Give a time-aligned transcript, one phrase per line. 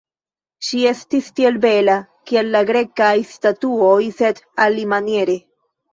[0.67, 1.97] Ŝi estis tiel bela,
[2.31, 5.37] kiel la Grekaj statuoj, sed alimaniere.